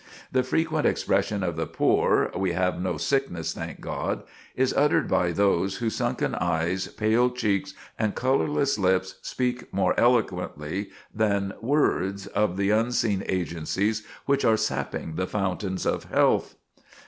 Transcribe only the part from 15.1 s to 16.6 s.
the fountains of health.